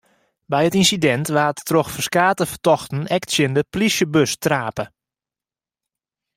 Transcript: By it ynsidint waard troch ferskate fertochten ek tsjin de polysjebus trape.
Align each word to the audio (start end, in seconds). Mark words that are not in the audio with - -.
By 0.49 0.63
it 0.67 0.77
ynsidint 0.81 1.27
waard 1.35 1.59
troch 1.67 1.91
ferskate 1.93 2.45
fertochten 2.51 3.01
ek 3.15 3.23
tsjin 3.25 3.55
de 3.55 3.63
polysjebus 3.73 4.31
trape. 4.43 4.85